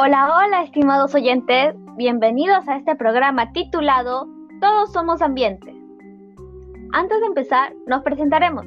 Hola, 0.00 0.32
hola, 0.32 0.62
estimados 0.62 1.12
oyentes. 1.16 1.74
Bienvenidos 1.96 2.68
a 2.68 2.76
este 2.76 2.94
programa 2.94 3.52
titulado 3.52 4.28
Todos 4.60 4.92
somos 4.92 5.20
ambiente. 5.20 5.74
Antes 6.92 7.20
de 7.20 7.26
empezar, 7.26 7.74
nos 7.88 8.04
presentaremos. 8.04 8.64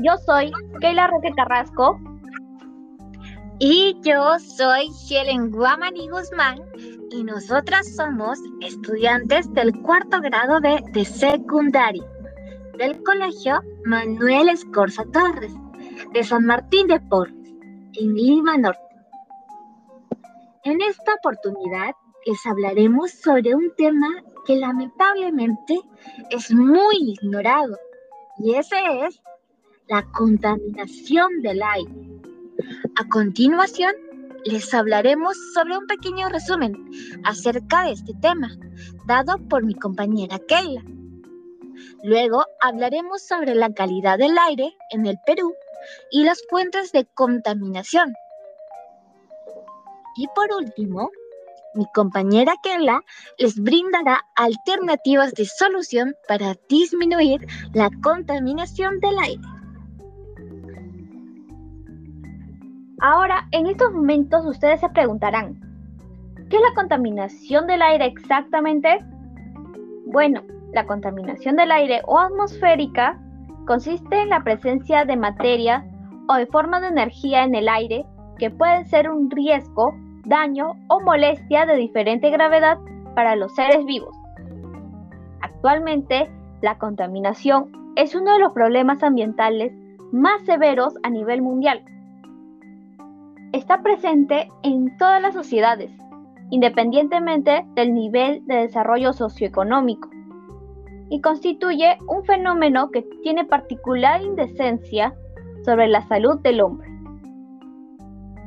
Yo 0.00 0.18
soy 0.18 0.52
Keila 0.82 1.06
Roque 1.06 1.32
Carrasco. 1.34 1.98
Y 3.58 3.96
yo 4.02 4.38
soy 4.38 4.90
Helen 5.08 5.50
Guamani 5.50 6.10
Guzmán 6.10 6.58
y 7.10 7.24
nosotras 7.24 7.96
somos 7.96 8.38
estudiantes 8.60 9.50
del 9.54 9.72
cuarto 9.80 10.20
grado 10.20 10.60
de, 10.60 10.78
de 10.92 11.06
secundaria 11.06 12.04
del 12.76 13.02
Colegio 13.02 13.62
Manuel 13.86 14.50
Escorza 14.50 15.04
Torres 15.10 15.54
de 16.12 16.22
San 16.22 16.44
Martín 16.44 16.86
de 16.86 17.00
Porres, 17.00 17.34
en 17.94 18.14
Lima 18.14 18.58
Norte. 18.58 18.89
En 20.62 20.82
esta 20.82 21.14
oportunidad 21.14 21.94
les 22.26 22.44
hablaremos 22.44 23.12
sobre 23.12 23.54
un 23.54 23.72
tema 23.78 24.08
que 24.46 24.56
lamentablemente 24.56 25.80
es 26.28 26.52
muy 26.52 27.16
ignorado 27.18 27.78
y 28.38 28.56
ese 28.56 28.76
es 29.06 29.22
la 29.88 30.02
contaminación 30.12 31.40
del 31.40 31.62
aire. 31.62 31.90
A 32.96 33.08
continuación, 33.08 33.94
les 34.44 34.74
hablaremos 34.74 35.34
sobre 35.54 35.78
un 35.78 35.86
pequeño 35.86 36.28
resumen 36.28 36.90
acerca 37.24 37.84
de 37.84 37.92
este 37.92 38.12
tema, 38.20 38.50
dado 39.06 39.38
por 39.48 39.64
mi 39.64 39.74
compañera 39.74 40.38
Keila. 40.40 40.84
Luego 42.04 42.44
hablaremos 42.60 43.22
sobre 43.22 43.54
la 43.54 43.72
calidad 43.72 44.18
del 44.18 44.36
aire 44.36 44.74
en 44.90 45.06
el 45.06 45.16
Perú 45.24 45.54
y 46.10 46.24
las 46.24 46.42
fuentes 46.50 46.92
de 46.92 47.06
contaminación 47.14 48.12
y 50.20 50.26
por 50.34 50.52
último, 50.54 51.10
mi 51.74 51.86
compañera 51.94 52.52
Kela 52.62 53.00
les 53.38 53.58
brindará 53.58 54.20
alternativas 54.36 55.32
de 55.32 55.46
solución 55.46 56.14
para 56.28 56.54
disminuir 56.68 57.46
la 57.72 57.88
contaminación 58.02 59.00
del 59.00 59.18
aire. 59.18 59.42
Ahora, 63.00 63.48
en 63.52 63.66
estos 63.66 63.92
momentos 63.92 64.44
ustedes 64.44 64.80
se 64.80 64.90
preguntarán, 64.90 65.58
¿qué 66.50 66.56
es 66.56 66.62
la 66.62 66.74
contaminación 66.74 67.66
del 67.66 67.80
aire 67.80 68.04
exactamente? 68.04 68.98
Bueno, 70.04 70.42
la 70.74 70.86
contaminación 70.86 71.56
del 71.56 71.72
aire 71.72 72.02
o 72.06 72.18
atmosférica 72.18 73.18
consiste 73.66 74.20
en 74.20 74.28
la 74.28 74.44
presencia 74.44 75.06
de 75.06 75.16
materia 75.16 75.82
o 76.28 76.34
de 76.34 76.46
forma 76.46 76.78
de 76.78 76.88
energía 76.88 77.44
en 77.44 77.54
el 77.54 77.70
aire 77.70 78.04
que 78.36 78.50
pueden 78.50 78.84
ser 78.86 79.10
un 79.10 79.30
riesgo, 79.30 79.94
daño 80.24 80.72
o 80.88 81.00
molestia 81.00 81.66
de 81.66 81.76
diferente 81.76 82.30
gravedad 82.30 82.78
para 83.14 83.36
los 83.36 83.54
seres 83.54 83.84
vivos. 83.84 84.16
Actualmente, 85.40 86.30
la 86.62 86.78
contaminación 86.78 87.72
es 87.96 88.14
uno 88.14 88.32
de 88.32 88.38
los 88.38 88.52
problemas 88.52 89.02
ambientales 89.02 89.72
más 90.12 90.42
severos 90.42 90.94
a 91.02 91.10
nivel 91.10 91.42
mundial. 91.42 91.84
Está 93.52 93.82
presente 93.82 94.48
en 94.62 94.96
todas 94.96 95.20
las 95.20 95.34
sociedades, 95.34 95.90
independientemente 96.50 97.64
del 97.74 97.94
nivel 97.94 98.44
de 98.46 98.56
desarrollo 98.56 99.12
socioeconómico, 99.12 100.08
y 101.08 101.20
constituye 101.20 101.98
un 102.06 102.24
fenómeno 102.24 102.90
que 102.90 103.02
tiene 103.22 103.44
particular 103.44 104.22
indecencia 104.22 105.14
sobre 105.64 105.88
la 105.88 106.02
salud 106.02 106.38
del 106.40 106.60
hombre 106.60 106.89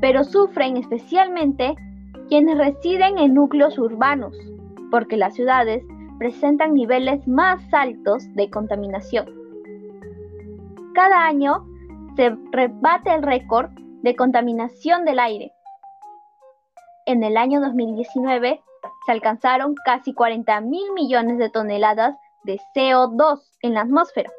pero 0.03 0.25
sufren 0.25 0.75
especialmente 0.75 1.77
quienes 2.27 2.57
residen 2.57 3.17
en 3.19 3.33
núcleos 3.33 3.79
urbanos, 3.79 4.35
porque 4.91 5.15
las 5.15 5.33
ciudades 5.33 5.81
presentan 6.19 6.73
niveles 6.73 7.25
más 7.25 7.63
altos 7.73 8.21
de 8.35 8.49
contaminación. 8.49 9.33
Cada 10.93 11.25
año 11.25 11.65
se 12.17 12.35
rebate 12.51 13.13
el 13.13 13.23
récord 13.23 13.69
de 14.01 14.13
contaminación 14.13 15.05
del 15.05 15.19
aire. 15.19 15.53
En 17.05 17.23
el 17.23 17.37
año 17.37 17.61
2019 17.61 18.61
se 19.05 19.11
alcanzaron 19.13 19.73
casi 19.85 20.13
40 20.13 20.59
mil 20.59 20.91
millones 20.91 21.37
de 21.37 21.49
toneladas 21.49 22.17
de 22.43 22.59
CO2 22.75 23.39
en 23.61 23.73
la 23.73 23.83
atmósfera, 23.83 24.29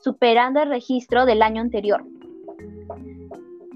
superando 0.00 0.60
el 0.60 0.68
registro 0.68 1.24
del 1.24 1.40
año 1.40 1.62
anterior. 1.62 2.04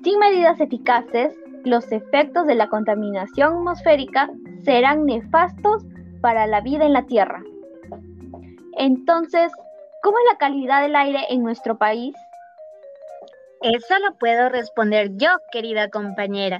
Sin 0.04 0.18
medidas 0.18 0.60
eficaces, 0.60 1.32
los 1.64 1.90
efectos 1.90 2.46
de 2.46 2.54
la 2.54 2.68
contaminación 2.68 3.54
atmosférica 3.54 4.28
serán 4.62 5.06
nefastos 5.06 5.82
para 6.20 6.46
la 6.46 6.60
vida 6.60 6.84
en 6.84 6.92
la 6.92 7.06
Tierra. 7.06 7.42
Entonces, 8.76 9.50
¿cómo 10.02 10.18
es 10.18 10.24
la 10.30 10.36
calidad 10.36 10.82
del 10.82 10.94
aire 10.94 11.20
en 11.30 11.42
nuestro 11.42 11.78
país? 11.78 12.14
Eso 13.62 13.98
lo 14.00 14.14
puedo 14.18 14.50
responder 14.50 15.08
yo, 15.16 15.30
querida 15.50 15.88
compañera. 15.88 16.58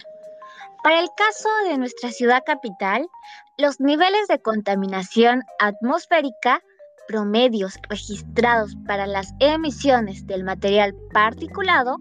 Para 0.83 1.01
el 1.01 1.09
caso 1.15 1.49
de 1.69 1.77
nuestra 1.77 2.13
ciudad 2.13 2.43
capital, 2.47 3.07
los 3.59 3.79
niveles 3.79 4.27
de 4.29 4.41
contaminación 4.41 5.43
atmosférica 5.59 6.63
promedios 7.07 7.79
registrados 7.89 8.77
para 8.87 9.07
las 9.07 9.35
emisiones 9.41 10.27
del 10.27 10.45
material 10.45 10.95
particulado 11.13 11.99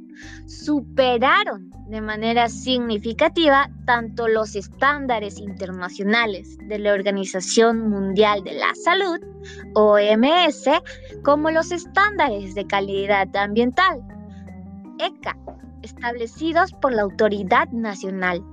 superaron 0.47 1.69
de 1.87 2.01
manera 2.01 2.49
significativa 2.49 3.69
tanto 3.85 4.27
los 4.27 4.55
estándares 4.55 5.37
internacionales 5.37 6.57
de 6.67 6.79
la 6.79 6.93
Organización 6.93 7.89
Mundial 7.89 8.43
de 8.43 8.53
la 8.53 8.73
Salud, 8.83 9.19
OMS, 9.75 10.69
como 11.23 11.51
los 11.51 11.71
estándares 11.71 12.55
de 12.55 12.65
calidad 12.65 13.27
ambiental, 13.35 14.01
ECA, 14.99 15.37
establecidos 15.81 16.71
por 16.73 16.93
la 16.93 17.03
Autoridad 17.03 17.67
Nacional. 17.69 18.43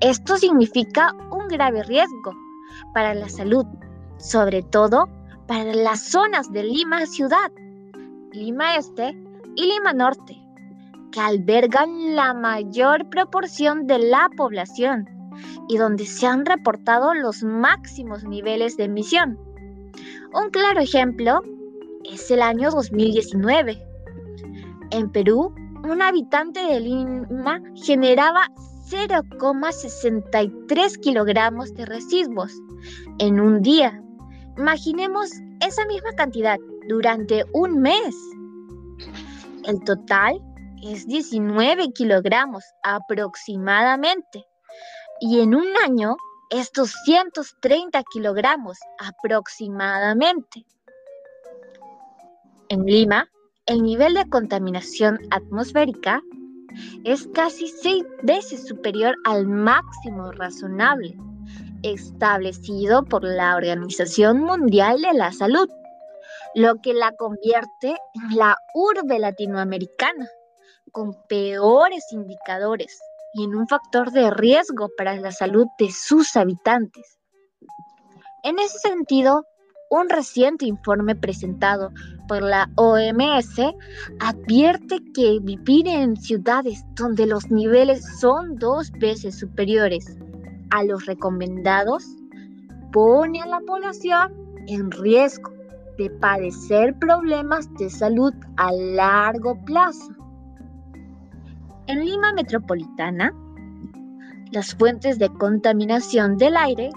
Esto 0.00 0.36
significa 0.36 1.14
un 1.30 1.48
grave 1.48 1.82
riesgo 1.82 2.34
para 2.94 3.14
la 3.14 3.28
salud 3.28 3.66
sobre 4.20 4.62
todo 4.62 5.08
para 5.46 5.74
las 5.74 6.04
zonas 6.04 6.50
de 6.52 6.62
Lima 6.62 7.06
ciudad, 7.06 7.50
Lima 8.32 8.76
Este 8.76 9.16
y 9.56 9.66
Lima 9.66 9.92
Norte, 9.92 10.40
que 11.10 11.20
albergan 11.20 12.14
la 12.14 12.32
mayor 12.34 13.08
proporción 13.10 13.86
de 13.86 13.98
la 13.98 14.30
población 14.36 15.08
y 15.68 15.76
donde 15.76 16.06
se 16.06 16.26
han 16.26 16.46
reportado 16.46 17.14
los 17.14 17.42
máximos 17.42 18.22
niveles 18.24 18.76
de 18.76 18.84
emisión. 18.84 19.36
Un 20.32 20.50
claro 20.50 20.80
ejemplo 20.80 21.42
es 22.04 22.30
el 22.30 22.42
año 22.42 22.70
2019. 22.70 23.84
En 24.90 25.10
Perú, 25.10 25.52
un 25.82 26.02
habitante 26.02 26.60
de 26.60 26.78
Lima 26.80 27.62
generaba 27.74 28.50
0,63 28.88 31.00
kilogramos 31.00 31.74
de 31.74 31.86
residuos 31.86 32.52
en 33.18 33.40
un 33.40 33.62
día 33.62 34.00
Imaginemos 34.56 35.30
esa 35.60 35.84
misma 35.86 36.12
cantidad 36.12 36.58
durante 36.88 37.44
un 37.52 37.80
mes. 37.80 38.14
El 39.64 39.82
total 39.84 40.40
es 40.82 41.06
19 41.06 41.92
kilogramos 41.92 42.64
aproximadamente. 42.82 44.44
Y 45.20 45.40
en 45.40 45.54
un 45.54 45.66
año 45.84 46.16
es 46.50 46.72
230 46.72 48.02
kilogramos 48.12 48.78
aproximadamente. 48.98 50.64
En 52.68 52.84
Lima, 52.86 53.28
el 53.66 53.82
nivel 53.82 54.14
de 54.14 54.28
contaminación 54.28 55.18
atmosférica 55.30 56.22
es 57.04 57.28
casi 57.34 57.68
seis 57.68 58.04
veces 58.22 58.66
superior 58.66 59.16
al 59.24 59.46
máximo 59.46 60.32
razonable 60.32 61.16
establecido 61.82 63.04
por 63.04 63.24
la 63.24 63.56
Organización 63.56 64.40
Mundial 64.40 65.00
de 65.02 65.12
la 65.14 65.32
Salud, 65.32 65.68
lo 66.54 66.76
que 66.76 66.94
la 66.94 67.12
convierte 67.12 67.96
en 68.14 68.36
la 68.36 68.56
urbe 68.74 69.18
latinoamericana, 69.18 70.28
con 70.92 71.14
peores 71.28 72.04
indicadores 72.12 73.00
y 73.34 73.44
en 73.44 73.54
un 73.54 73.68
factor 73.68 74.10
de 74.10 74.30
riesgo 74.30 74.90
para 74.96 75.14
la 75.16 75.30
salud 75.30 75.66
de 75.78 75.90
sus 75.90 76.36
habitantes. 76.36 77.18
En 78.42 78.58
ese 78.58 78.78
sentido, 78.78 79.44
un 79.90 80.08
reciente 80.08 80.66
informe 80.66 81.16
presentado 81.16 81.90
por 82.28 82.42
la 82.42 82.70
OMS 82.76 83.58
advierte 84.20 84.98
que 85.14 85.38
vivir 85.40 85.88
en 85.88 86.16
ciudades 86.16 86.84
donde 86.94 87.26
los 87.26 87.50
niveles 87.50 88.04
son 88.20 88.56
dos 88.56 88.90
veces 88.92 89.38
superiores 89.38 90.16
a 90.70 90.84
los 90.84 91.06
recomendados 91.06 92.16
pone 92.92 93.40
a 93.40 93.46
la 93.46 93.60
población 93.60 94.32
en 94.66 94.90
riesgo 94.90 95.50
de 95.98 96.10
padecer 96.10 96.98
problemas 96.98 97.72
de 97.74 97.90
salud 97.90 98.32
a 98.56 98.72
largo 98.72 99.56
plazo. 99.64 100.12
En 101.86 102.04
Lima 102.04 102.32
Metropolitana, 102.32 103.34
Las 104.52 104.74
fuentes 104.74 105.18
de 105.20 105.28
contaminación 105.28 106.36
del 106.36 106.56
aire 106.56 106.90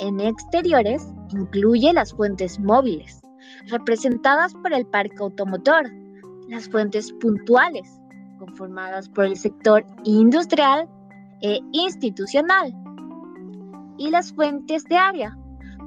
en 0.00 0.20
exteriores 0.20 1.06
incluye 1.30 1.92
las 1.92 2.14
fuentes 2.14 2.58
móviles, 2.58 3.20
representadas 3.66 4.54
por 4.54 4.72
el 4.72 4.86
parque 4.86 5.16
automotor, 5.20 5.90
las 6.48 6.68
fuentes 6.68 7.12
puntuales, 7.20 8.00
conformadas 8.38 9.08
por 9.10 9.26
el 9.26 9.36
sector 9.36 9.84
industrial 10.04 10.88
e 11.42 11.60
institucional, 11.72 12.74
y 13.98 14.10
las 14.10 14.32
fuentes 14.32 14.84
de 14.84 14.96
área, 14.96 15.36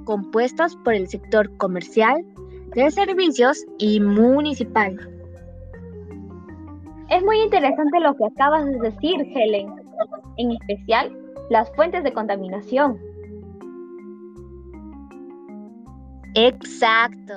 compuestas 0.05 0.75
por 0.77 0.93
el 0.93 1.07
sector 1.07 1.55
comercial, 1.57 2.23
de 2.75 2.91
servicios 2.91 3.65
y 3.77 3.99
municipal. 3.99 4.95
Es 7.09 7.23
muy 7.23 7.39
interesante 7.39 7.99
lo 7.99 8.15
que 8.15 8.25
acabas 8.25 8.65
de 8.65 8.79
decir, 8.79 9.15
Helen, 9.35 9.73
en 10.37 10.51
especial 10.51 11.15
las 11.49 11.71
fuentes 11.75 12.03
de 12.03 12.13
contaminación. 12.13 12.99
Exacto. 16.35 17.33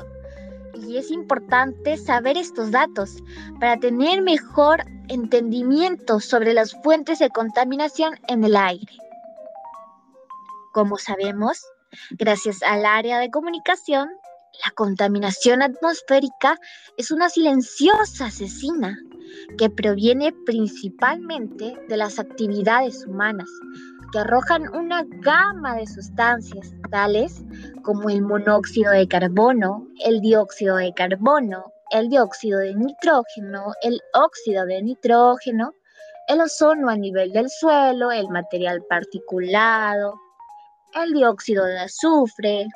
Y 0.75 0.97
es 0.97 1.11
importante 1.11 1.97
saber 1.97 2.37
estos 2.37 2.71
datos 2.71 3.23
para 3.61 3.77
tener 3.77 4.23
mejor 4.23 4.83
entendimiento 5.09 6.21
sobre 6.21 6.53
las 6.53 6.73
fuentes 6.83 7.19
de 7.19 7.31
contaminación 7.31 8.15
en 8.29 8.45
el 8.45 8.57
aire. 8.57 8.93
Como 10.73 10.99
sabemos, 10.99 11.65
gracias 12.13 12.63
al 12.63 12.87
área 12.87 13.19
de 13.19 13.31
comunicación, 13.31 14.09
la 14.65 14.71
contaminación 14.77 15.63
atmosférica 15.63 16.59
es 16.97 17.11
una 17.11 17.29
silenciosa 17.29 18.27
asesina 18.27 18.97
que 19.59 19.69
proviene 19.69 20.33
principalmente 20.47 21.77
de 21.89 21.97
las 21.97 22.21
actividades 22.21 23.05
humanas, 23.05 23.49
que 24.13 24.21
arrojan 24.21 24.73
una 24.77 25.05
gama 25.09 25.75
de 25.75 25.89
sustancias, 25.89 26.73
tales 26.89 27.43
como 27.83 28.09
el 28.09 28.23
monóxido 28.23 28.93
de 28.93 29.09
carbono, 29.09 29.89
el 30.05 30.21
dióxido 30.21 30.77
de 30.77 30.95
carbono, 30.95 31.73
el 31.91 32.09
dióxido 32.09 32.61
de 32.61 32.77
nitrógeno, 32.77 33.73
el 33.83 34.01
óxido 34.15 34.67
de 34.67 34.83
nitrógeno, 34.83 35.75
el 36.29 36.41
ozono 36.41 36.91
a 36.91 36.97
nivel 36.97 37.33
del 37.33 37.51
suelo, 37.51 38.13
el 38.13 38.29
material 38.29 38.85
particulado, 38.89 40.15
el 40.95 41.13
dióxido 41.13 41.65
de 41.65 41.79
azufre, 41.79 42.67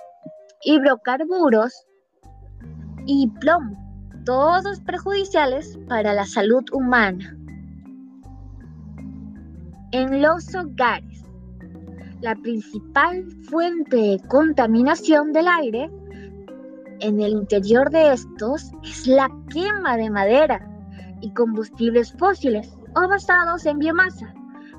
hidrocarburos 0.62 1.72
y 3.06 3.28
plomo, 3.40 3.76
todos 4.24 4.80
perjudiciales 4.80 5.78
para 5.88 6.14
la 6.14 6.24
salud 6.24 6.64
humana. 6.72 7.36
En 9.92 10.22
los 10.22 10.54
hogares, 10.54 11.24
la 12.20 12.34
principal 12.36 13.24
fuente 13.50 13.96
de 13.96 14.20
contaminación 14.28 15.32
del 15.32 15.46
aire 15.48 15.90
en 17.00 17.20
el 17.20 17.32
interior 17.32 17.90
de 17.90 18.12
estos 18.12 18.72
es 18.82 19.06
la 19.06 19.28
quema 19.50 19.96
de 19.96 20.10
madera 20.10 20.66
y 21.20 21.32
combustibles 21.34 22.12
fósiles 22.12 22.76
o 22.96 23.08
basados 23.08 23.66
en 23.66 23.78
biomasa 23.78 24.32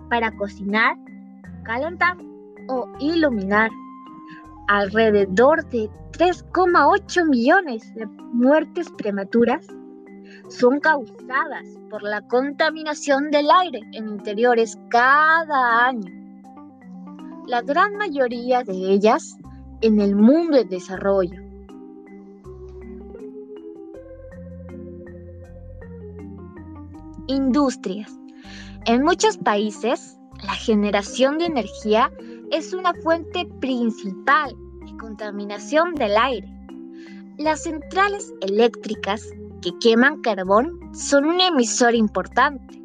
para 0.09 0.31
cocinar, 0.37 0.95
calentar 1.63 2.17
o 2.67 2.87
iluminar. 2.99 3.69
Alrededor 4.67 5.63
de 5.69 5.89
3,8 6.13 7.27
millones 7.29 7.93
de 7.95 8.05
muertes 8.33 8.89
prematuras 8.97 9.67
son 10.49 10.79
causadas 10.79 11.67
por 11.89 12.03
la 12.03 12.21
contaminación 12.27 13.31
del 13.31 13.47
aire 13.51 13.81
en 13.93 14.09
interiores 14.09 14.77
cada 14.89 15.87
año. 15.87 16.11
La 17.47 17.61
gran 17.61 17.95
mayoría 17.95 18.63
de 18.63 18.73
ellas 18.73 19.37
en 19.81 19.99
el 19.99 20.15
mundo 20.15 20.57
en 20.57 20.69
desarrollo. 20.69 21.41
Industrias. 27.27 28.11
En 28.85 29.03
muchos 29.03 29.37
países, 29.37 30.17
la 30.43 30.53
generación 30.53 31.37
de 31.37 31.45
energía 31.45 32.11
es 32.55 32.71
una 32.71 32.93
fuente 32.93 33.45
principal 33.59 34.55
de 34.85 34.97
contaminación 34.97 35.93
del 35.93 36.15
aire. 36.15 36.47
Las 37.37 37.63
centrales 37.63 38.33
eléctricas 38.39 39.21
que 39.61 39.71
queman 39.81 40.21
carbón 40.21 40.79
son 40.95 41.25
un 41.25 41.41
emisor 41.41 41.95
importante 41.95 42.81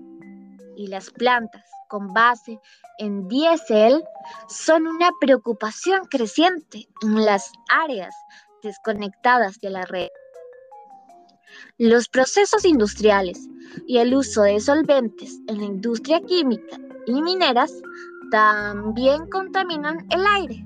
y 0.76 0.88
las 0.88 1.10
plantas 1.10 1.62
con 1.88 2.12
base 2.12 2.58
en 2.98 3.28
diésel 3.28 4.02
son 4.48 4.88
una 4.88 5.10
preocupación 5.20 6.00
creciente 6.10 6.88
en 7.02 7.24
las 7.24 7.52
áreas 7.68 8.12
desconectadas 8.64 9.60
de 9.60 9.70
la 9.70 9.84
red. 9.84 10.08
Los 11.78 12.08
procesos 12.08 12.64
industriales 12.64 13.38
y 13.86 13.98
el 13.98 14.14
uso 14.14 14.42
de 14.42 14.58
solventes 14.58 15.38
en 15.46 15.58
la 15.58 15.64
industria 15.64 16.20
química 16.22 16.76
y 17.06 17.22
mineras 17.22 17.72
también 18.30 19.28
contaminan 19.28 20.06
el 20.10 20.24
aire. 20.36 20.64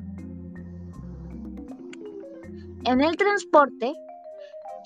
En 2.85 3.01
el 3.01 3.17
transporte, 3.17 3.95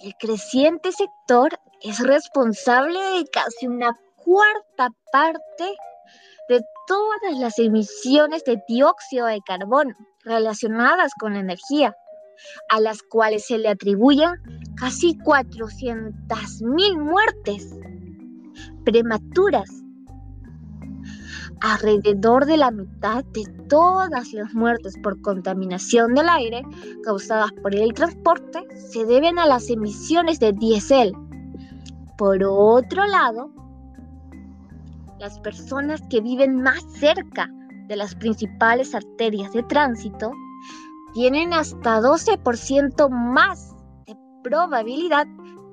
el 0.05 0.15
creciente 0.21 0.93
sector 0.93 1.59
es 1.83 1.99
responsable 2.01 2.99
de 2.99 3.25
casi 3.33 3.67
una 3.67 3.99
cuarta 4.17 4.91
parte 5.13 5.77
de 6.49 6.61
todas 6.87 7.39
las 7.39 7.59
emisiones 7.59 8.45
de 8.45 8.63
dióxido 8.69 9.27
de 9.27 9.41
carbono 9.45 9.95
relacionadas 10.25 11.13
con 11.19 11.35
la 11.35 11.41
energía, 11.41 11.97
a 12.69 12.81
las 12.81 13.03
cuales 13.03 13.47
se 13.47 13.59
le 13.59 13.69
atribuyen 13.69 14.31
casi 14.77 15.19
400.000 15.19 16.99
muertes 16.99 17.75
prematuras 18.85 19.69
Alrededor 21.61 22.47
de 22.47 22.57
la 22.57 22.71
mitad 22.71 23.25
de 23.33 23.45
todas 23.69 24.33
las 24.33 24.55
muertes 24.55 24.97
por 25.03 25.21
contaminación 25.23 26.15
del 26.15 26.29
aire 26.29 26.63
causadas 27.05 27.51
por 27.63 27.75
el 27.75 27.93
transporte 27.95 28.65
se 28.77 29.05
deben 29.05 29.39
a 29.39 29.47
las 29.47 29.69
emisiones 29.69 30.39
de 30.39 30.53
diésel. 30.53 31.13
Por 32.17 32.43
otro 32.45 33.07
lado, 33.07 33.51
las 35.19 35.41
personas 35.41 36.01
que 36.09 36.21
viven 36.21 36.63
más 36.63 36.83
cerca 36.99 37.51
de 37.89 37.97
las 37.97 38.15
principales 38.15 38.95
arterias 38.95 39.53
de 39.53 39.65
tránsito 39.65 40.31
tienen 41.15 41.53
hasta 41.53 42.01
12% 42.01 43.09
más 43.11 43.75
de 44.07 44.17
probabilidad 44.45 45.27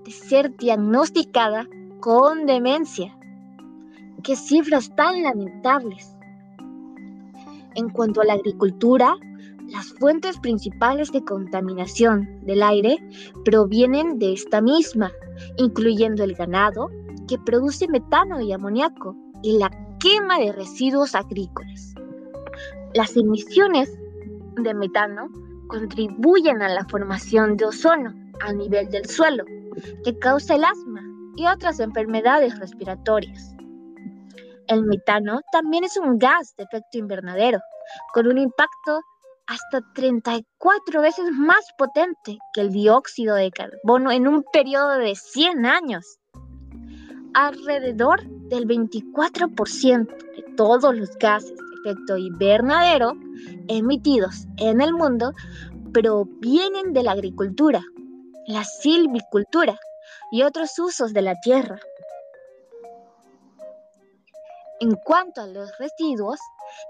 de 0.03 0.11
ser 0.11 0.55
diagnosticada 0.57 1.67
con 1.99 2.45
demencia 2.45 3.15
qué 4.25 4.35
cifras 4.35 4.93
tan 4.95 5.21
lamentables. 5.21 6.17
En 7.75 7.89
cuanto 7.89 8.21
a 8.21 8.25
la 8.25 8.33
agricultura, 8.33 9.15
las 9.67 9.93
fuentes 9.99 10.39
principales 10.39 11.11
de 11.11 11.23
contaminación 11.23 12.39
del 12.43 12.63
aire 12.63 12.97
provienen 13.43 14.17
de 14.17 14.33
esta 14.33 14.61
misma, 14.61 15.11
incluyendo 15.57 16.23
el 16.23 16.33
ganado, 16.33 16.89
que 17.27 17.37
produce 17.37 17.87
metano 17.87 18.41
y 18.41 18.51
amoníaco, 18.51 19.15
y 19.43 19.59
la 19.59 19.69
quema 19.99 20.39
de 20.39 20.51
residuos 20.53 21.13
agrícolas. 21.13 21.93
Las 22.95 23.15
emisiones 23.15 23.93
de 24.57 24.73
metano 24.73 25.29
contribuyen 25.67 26.63
a 26.63 26.69
la 26.69 26.85
formación 26.85 27.57
de 27.57 27.65
ozono 27.65 28.13
a 28.41 28.53
nivel 28.53 28.89
del 28.89 29.05
suelo, 29.05 29.43
que 30.03 30.17
causa 30.17 30.55
el 30.55 30.63
asma 30.63 31.03
y 31.35 31.45
otras 31.45 31.79
enfermedades 31.79 32.57
respiratorias. 32.59 33.55
El 34.67 34.83
metano 34.83 35.41
también 35.51 35.83
es 35.83 35.97
un 35.97 36.17
gas 36.17 36.55
de 36.57 36.63
efecto 36.63 36.97
invernadero, 36.97 37.59
con 38.13 38.27
un 38.27 38.37
impacto 38.37 39.01
hasta 39.47 39.81
34 39.93 41.01
veces 41.01 41.25
más 41.31 41.65
potente 41.77 42.39
que 42.53 42.61
el 42.61 42.71
dióxido 42.71 43.35
de 43.35 43.51
carbono 43.51 44.11
en 44.11 44.27
un 44.27 44.43
periodo 44.51 44.97
de 44.97 45.15
100 45.15 45.65
años. 45.65 46.17
Alrededor 47.35 48.23
del 48.49 48.65
24% 48.67 50.07
de 50.07 50.55
todos 50.55 50.95
los 50.95 51.15
gases 51.17 51.55
de 51.55 51.91
efecto 51.91 52.17
invernadero 52.17 53.13
emitidos 53.67 54.47
en 54.57 54.81
el 54.81 54.93
mundo 54.93 55.33
provienen 55.93 56.93
de 56.93 57.03
la 57.03 57.11
agricultura, 57.11 57.81
la 58.47 58.63
silvicultura 58.63 59.77
y 60.31 60.41
otros 60.41 60.77
usos 60.79 61.13
de 61.13 61.21
la 61.21 61.35
tierra. 61.41 61.79
En 64.81 64.95
cuanto 64.95 65.41
a 65.41 65.47
los 65.47 65.71
residuos, 65.77 66.39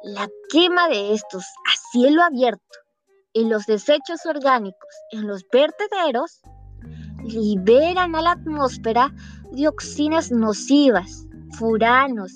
la 0.03 0.27
quema 0.49 0.87
de 0.87 1.13
estos 1.13 1.43
a 1.43 1.91
cielo 1.91 2.23
abierto 2.23 2.79
y 3.31 3.45
los 3.45 3.67
desechos 3.67 4.25
orgánicos 4.25 4.89
en 5.11 5.27
los 5.27 5.45
vertederos 5.51 6.41
liberan 7.23 8.15
a 8.15 8.23
la 8.23 8.31
atmósfera 8.31 9.13
dioxinas 9.51 10.31
nocivas, 10.31 11.27
furanos, 11.51 12.31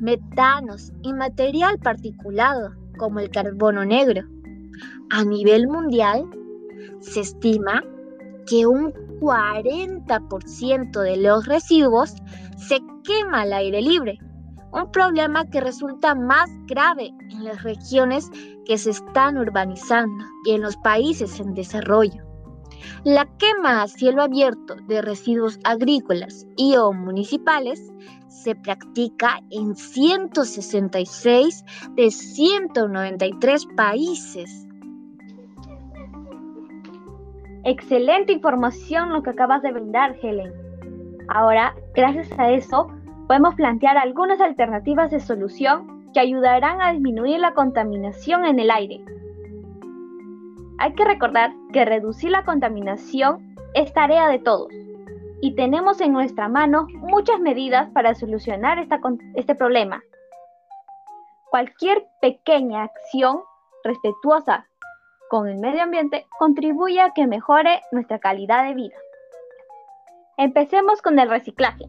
metanos 0.00 0.90
y 1.02 1.12
material 1.12 1.78
particulado, 1.78 2.74
como 2.98 3.20
el 3.20 3.30
carbono 3.30 3.84
negro. 3.84 4.22
A 5.10 5.24
nivel 5.24 5.68
mundial, 5.68 6.28
se 7.00 7.20
estima 7.20 7.84
que 8.46 8.66
un 8.66 8.92
40% 9.20 11.00
de 11.02 11.16
los 11.18 11.46
residuos 11.46 12.14
se 12.56 12.80
quema 13.04 13.42
al 13.42 13.52
aire 13.52 13.80
libre, 13.80 14.18
un 14.72 14.90
problema 14.90 15.44
que 15.46 15.60
resulta 15.60 16.14
más 16.14 16.50
grave 16.66 17.10
en 17.30 17.44
las 17.44 17.62
regiones 17.62 18.30
que 18.66 18.78
se 18.78 18.90
están 18.90 19.38
urbanizando 19.38 20.24
y 20.44 20.52
en 20.52 20.62
los 20.62 20.76
países 20.78 21.40
en 21.40 21.54
desarrollo. 21.54 22.22
La 23.04 23.26
quema 23.38 23.82
a 23.82 23.88
cielo 23.88 24.22
abierto 24.22 24.76
de 24.86 25.02
residuos 25.02 25.58
agrícolas 25.64 26.46
y 26.56 26.76
o 26.76 26.92
municipales 26.92 27.92
se 28.28 28.54
practica 28.54 29.40
en 29.50 29.74
166 29.74 31.64
de 31.94 32.10
193 32.10 33.66
países. 33.76 34.66
Excelente 37.64 38.32
información 38.32 39.12
lo 39.12 39.22
que 39.22 39.30
acabas 39.30 39.62
de 39.62 39.72
brindar, 39.72 40.16
Helen. 40.22 40.52
Ahora, 41.28 41.74
gracias 41.94 42.30
a 42.38 42.50
eso, 42.50 42.88
podemos 43.28 43.54
plantear 43.54 43.98
algunas 43.98 44.40
alternativas 44.40 45.10
de 45.10 45.20
solución 45.20 46.10
que 46.14 46.20
ayudarán 46.20 46.80
a 46.80 46.92
disminuir 46.92 47.38
la 47.38 47.52
contaminación 47.52 48.46
en 48.46 48.58
el 48.58 48.70
aire. 48.70 49.04
Hay 50.78 50.94
que 50.94 51.04
recordar 51.04 51.52
que 51.72 51.84
reducir 51.84 52.30
la 52.30 52.46
contaminación 52.46 53.54
es 53.74 53.92
tarea 53.92 54.28
de 54.28 54.38
todos 54.38 54.72
y 55.42 55.54
tenemos 55.54 56.00
en 56.00 56.12
nuestra 56.12 56.48
mano 56.48 56.86
muchas 56.94 57.38
medidas 57.38 57.90
para 57.90 58.14
solucionar 58.14 58.78
este 59.34 59.54
problema. 59.54 60.02
Cualquier 61.50 62.06
pequeña 62.22 62.84
acción 62.84 63.42
respetuosa 63.84 64.66
con 65.28 65.48
el 65.48 65.58
medio 65.58 65.82
ambiente 65.82 66.26
contribuye 66.38 67.00
a 67.02 67.10
que 67.10 67.26
mejore 67.26 67.82
nuestra 67.92 68.18
calidad 68.18 68.64
de 68.64 68.74
vida. 68.74 68.96
Empecemos 70.38 71.02
con 71.02 71.18
el 71.18 71.28
reciclaje. 71.28 71.84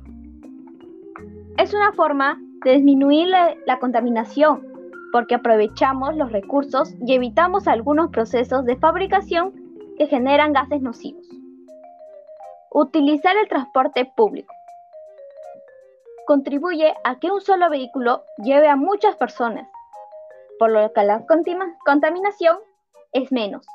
Es 1.59 1.73
una 1.73 1.91
forma 1.91 2.39
de 2.63 2.75
disminuir 2.75 3.27
la, 3.27 3.79
contaminación 3.79 4.65
porque 5.11 5.35
aprovechamos 5.35 6.15
los 6.15 6.31
recursos 6.31 6.95
y 7.05 7.13
evitamos 7.13 7.67
algunos 7.67 8.11
procesos 8.11 8.63
de 8.63 8.77
fabricación 8.77 9.53
que 9.97 10.07
generan 10.07 10.53
gases 10.53 10.81
nocivos. 10.81 11.25
Utilizar 12.71 13.35
el 13.35 13.49
transporte 13.49 14.09
público. 14.15 14.53
Contribuye 16.25 16.93
a 17.03 17.19
que 17.19 17.29
un 17.29 17.41
solo 17.41 17.69
vehículo 17.69 18.23
lleve 18.37 18.69
a 18.69 18.77
muchas 18.77 19.17
personas, 19.17 19.67
por 20.59 20.71
lo 20.71 20.93
que 20.93 21.03
la 21.03 21.25
contaminación 21.85 22.57
es 23.11 23.33
menos. 23.33 23.67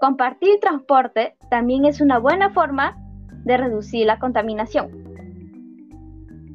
Compartir 0.00 0.60
transporte 0.60 1.36
también 1.50 1.84
es 1.84 2.00
una 2.00 2.18
buena 2.18 2.48
forma 2.48 2.96
de 3.44 3.58
reducir 3.58 4.06
la 4.06 4.18
contaminación. 4.18 5.01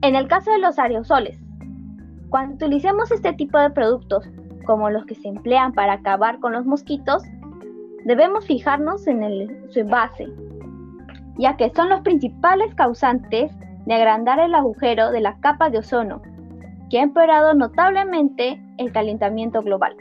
En 0.02 0.16
el 0.16 0.28
caso 0.28 0.52
de 0.52 0.60
los 0.60 0.78
aerosoles, 0.80 1.40
cuando 2.30 2.56
utilicemos 2.56 3.12
este 3.12 3.34
tipo 3.34 3.58
de 3.58 3.70
productos, 3.70 4.30
como 4.66 4.90
los 4.90 5.06
que 5.06 5.16
se 5.16 5.28
emplean 5.28 5.74
para 5.74 5.94
acabar 5.94 6.40
con 6.40 6.54
los 6.54 6.66
mosquitos, 6.66 7.24
debemos 8.06 8.46
fijarnos 8.46 9.08
en 9.08 9.70
su 9.70 9.80
envase 9.80 10.28
ya 11.38 11.56
que 11.56 11.70
son 11.70 11.90
los 11.90 12.02
principales 12.02 12.74
causantes 12.76 13.52
de 13.86 13.94
agrandar 13.94 14.40
el 14.40 14.56
agujero 14.56 15.12
de 15.12 15.22
la 15.22 15.40
capa 15.40 15.70
de 15.70 15.80
ozono, 15.80 16.22
que 16.90 17.00
ha 17.00 17.04
empeorado 17.04 17.54
notablemente 17.54 18.62
el 18.78 18.92
calentamiento 18.92 19.62
global. 19.62 19.96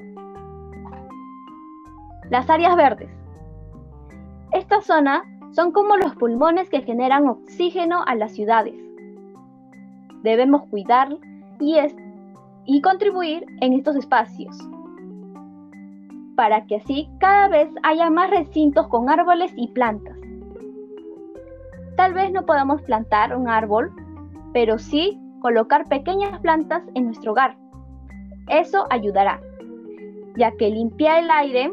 Las 2.31 2.49
áreas 2.51 2.75
verdes. 2.77 3.11
Estas 4.53 4.87
zonas 4.87 5.23
son 5.53 5.73
como 5.73 5.97
los 5.97 6.15
pulmones 6.17 6.69
que 6.71 6.83
generan 6.83 7.29
oxígeno 7.29 8.03
a 8.07 8.15
las 8.15 8.33
ciudades. 8.33 8.75
Debemos 10.27 10.67
cuidar 10.71 11.17
y, 11.61 11.77
y 12.65 12.81
contribuir 12.81 13.47
en 13.61 13.75
estos 13.75 13.95
espacios 13.95 14.59
para 16.35 16.67
que 16.67 16.77
así 16.77 17.09
cada 17.21 17.47
vez 17.47 17.69
haya 17.85 18.11
más 18.11 18.29
recintos 18.31 18.89
con 18.89 19.09
árboles 19.09 19.53
y 19.57 19.69
plantas. 19.69 20.19
Tal 21.97 22.13
vez 22.13 22.33
no 22.33 22.45
podamos 22.45 22.83
plantar 22.83 23.37
un 23.37 23.49
árbol, 23.49 23.93
pero 24.53 24.79
sí 24.79 25.17
colocar 25.41 25.89
pequeñas 25.89 26.41
plantas 26.41 26.83
en 26.95 27.05
nuestro 27.05 27.31
hogar. 27.31 27.57
Eso 28.49 28.85
ayudará, 28.91 29.41
ya 30.37 30.51
que 30.57 30.71
limpia 30.71 31.21
el 31.21 31.31
aire, 31.31 31.73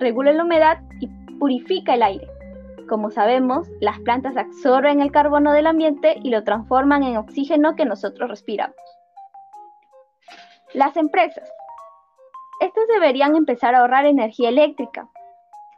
regula 0.00 0.32
la 0.32 0.44
humedad 0.44 0.78
y 0.98 1.08
purifica 1.38 1.92
el 1.94 2.04
aire. 2.04 2.33
Como 2.88 3.10
sabemos, 3.10 3.68
las 3.80 3.98
plantas 4.00 4.36
absorben 4.36 5.00
el 5.00 5.10
carbono 5.10 5.52
del 5.52 5.66
ambiente 5.66 6.16
y 6.22 6.30
lo 6.30 6.44
transforman 6.44 7.02
en 7.02 7.16
oxígeno 7.16 7.76
que 7.76 7.86
nosotros 7.86 8.28
respiramos. 8.28 8.76
Las 10.74 10.96
empresas. 10.96 11.48
Estas 12.60 12.86
deberían 12.88 13.36
empezar 13.36 13.74
a 13.74 13.80
ahorrar 13.80 14.04
energía 14.06 14.50
eléctrica. 14.50 15.08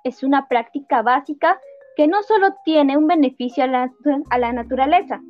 Es 0.04 0.22
una 0.22 0.46
práctica 0.48 1.02
básica 1.02 1.60
que 1.96 2.06
no 2.06 2.22
solo 2.22 2.54
tiene 2.64 2.96
un 2.96 3.06
beneficio 3.06 3.64
a 3.64 4.38
la, 4.38 4.52
naturaleza, 4.52 5.20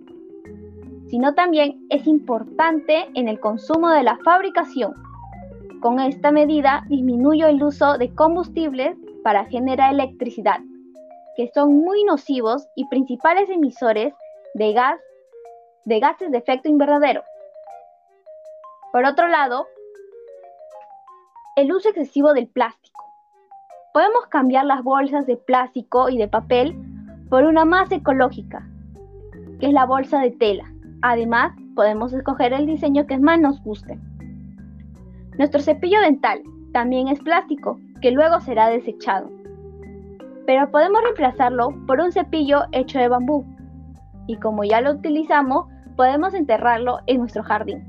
sino 1.08 1.34
también 1.34 1.86
es 1.90 2.06
importante 2.06 3.06
en 3.14 3.28
el 3.28 3.38
consumo 3.38 3.90
de 3.90 4.02
la 4.02 4.18
fabricación. 4.24 4.94
Con 5.80 6.00
esta 6.00 6.32
medida 6.32 6.84
disminuyo 6.88 7.46
el 7.46 7.62
uso 7.62 7.98
de 7.98 8.12
combustibles 8.14 8.96
para 9.22 9.44
generar 9.44 9.92
electricidad, 9.92 10.60
que 11.36 11.50
son 11.54 11.76
muy 11.78 12.04
nocivos 12.04 12.68
y 12.74 12.86
principales 12.88 13.48
emisores 13.50 14.14
de 14.54 14.74
de 15.84 16.00
gases 16.00 16.30
de 16.30 16.38
efecto 16.38 16.68
invernadero. 16.68 17.22
Por 18.92 19.04
otro 19.04 19.28
lado, 19.28 19.66
el 21.56 21.72
uso 21.72 21.88
excesivo 21.90 22.32
del 22.32 22.48
plástico. 22.48 23.04
Podemos 23.92 24.26
cambiar 24.28 24.64
las 24.64 24.82
bolsas 24.82 25.26
de 25.26 25.36
plástico 25.36 26.08
y 26.08 26.18
de 26.18 26.28
papel 26.28 26.74
por 27.30 27.44
una 27.44 27.64
más 27.64 27.90
ecológica, 27.92 28.66
que 29.60 29.66
es 29.66 29.72
la 29.72 29.86
bolsa 29.86 30.20
de 30.20 30.30
tela. 30.32 30.64
Además, 31.02 31.52
podemos 31.74 32.12
escoger 32.12 32.52
el 32.52 32.66
diseño 32.66 33.06
que 33.06 33.18
más 33.18 33.40
nos 33.40 33.62
guste. 33.62 33.98
Nuestro 35.38 35.60
cepillo 35.60 36.00
dental 36.00 36.42
también 36.72 37.08
es 37.08 37.20
plástico, 37.20 37.78
que 38.00 38.10
luego 38.10 38.40
será 38.40 38.68
desechado. 38.68 39.30
Pero 40.46 40.70
podemos 40.70 41.02
reemplazarlo 41.02 41.74
por 41.86 42.00
un 42.00 42.12
cepillo 42.12 42.62
hecho 42.72 43.00
de 43.00 43.08
bambú. 43.08 43.44
Y 44.28 44.36
como 44.36 44.62
ya 44.62 44.80
lo 44.80 44.92
utilizamos, 44.92 45.66
podemos 45.96 46.34
enterrarlo 46.34 47.00
en 47.06 47.18
nuestro 47.18 47.42
jardín. 47.42 47.84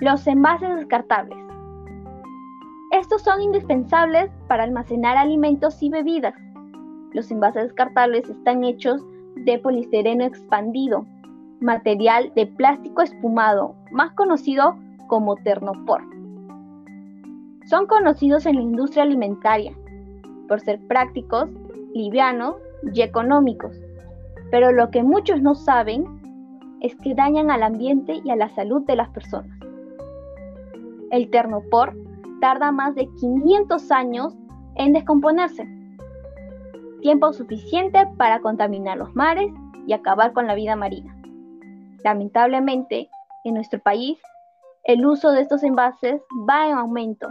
Los 0.00 0.26
envases 0.26 0.74
descartables. 0.76 1.38
Estos 2.90 3.22
son 3.22 3.40
indispensables 3.42 4.30
para 4.48 4.64
almacenar 4.64 5.16
alimentos 5.16 5.80
y 5.82 5.90
bebidas. 5.90 6.34
Los 7.12 7.30
envases 7.30 7.64
descartables 7.64 8.28
están 8.28 8.64
hechos 8.64 9.04
de 9.36 9.58
poliestireno 9.58 10.24
expandido, 10.24 11.06
material 11.60 12.32
de 12.34 12.46
plástico 12.46 13.02
espumado, 13.02 13.76
más 13.92 14.12
conocido 14.12 14.76
como 15.06 15.36
ternopor. 15.36 16.02
Son 17.66 17.86
conocidos 17.86 18.46
en 18.46 18.56
la 18.56 18.62
industria 18.62 19.04
alimentaria 19.04 19.72
por 20.50 20.60
ser 20.60 20.80
prácticos, 20.88 21.48
livianos 21.94 22.56
y 22.92 23.02
económicos. 23.02 23.72
Pero 24.50 24.72
lo 24.72 24.90
que 24.90 25.04
muchos 25.04 25.40
no 25.40 25.54
saben 25.54 26.04
es 26.80 26.96
que 26.96 27.14
dañan 27.14 27.52
al 27.52 27.62
ambiente 27.62 28.20
y 28.24 28.30
a 28.30 28.36
la 28.36 28.48
salud 28.56 28.82
de 28.84 28.96
las 28.96 29.08
personas. 29.10 29.56
El 31.12 31.30
ternopor 31.30 31.96
tarda 32.40 32.72
más 32.72 32.96
de 32.96 33.08
500 33.20 33.92
años 33.92 34.34
en 34.74 34.92
descomponerse. 34.92 35.68
Tiempo 37.00 37.32
suficiente 37.32 38.04
para 38.18 38.40
contaminar 38.40 38.98
los 38.98 39.14
mares 39.14 39.52
y 39.86 39.92
acabar 39.92 40.32
con 40.32 40.48
la 40.48 40.56
vida 40.56 40.74
marina. 40.74 41.16
Lamentablemente, 42.02 43.08
en 43.44 43.54
nuestro 43.54 43.78
país, 43.78 44.18
el 44.82 45.06
uso 45.06 45.30
de 45.30 45.42
estos 45.42 45.62
envases 45.62 46.20
va 46.48 46.66
en 46.66 46.74
aumento. 46.74 47.28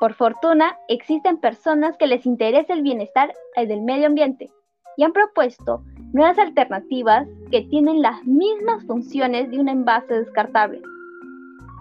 Por 0.00 0.14
fortuna, 0.14 0.76
existen 0.88 1.36
personas 1.36 1.96
que 1.98 2.08
les 2.08 2.26
interesa 2.26 2.72
el 2.72 2.82
bienestar 2.82 3.32
del 3.54 3.82
medio 3.82 4.06
ambiente 4.06 4.50
y 4.96 5.04
han 5.04 5.12
propuesto 5.12 5.84
nuevas 6.12 6.38
alternativas 6.38 7.28
que 7.50 7.62
tienen 7.62 8.02
las 8.02 8.24
mismas 8.24 8.84
funciones 8.86 9.50
de 9.50 9.60
un 9.60 9.68
envase 9.68 10.14
descartable 10.14 10.82